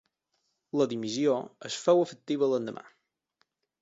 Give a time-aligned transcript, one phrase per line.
[0.81, 1.35] La dimissió
[1.71, 2.87] es féu efectiva l'endemà.